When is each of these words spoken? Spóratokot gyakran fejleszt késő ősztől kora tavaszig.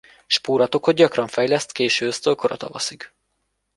Spóratokot 0.27 0.95
gyakran 0.95 1.27
fejleszt 1.27 1.71
késő 1.71 2.05
ősztől 2.05 2.35
kora 2.35 2.57
tavaszig. 2.57 3.11